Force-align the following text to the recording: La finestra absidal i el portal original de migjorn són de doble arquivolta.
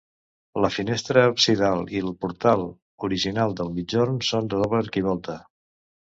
La 0.63 0.69
finestra 0.75 1.25
absidal 1.31 1.83
i 1.97 1.99
el 2.05 2.09
portal 2.25 2.63
original 3.09 3.53
de 3.59 3.67
migjorn 3.75 4.17
són 4.29 4.49
de 4.55 4.63
doble 4.63 4.81
arquivolta. 4.85 5.37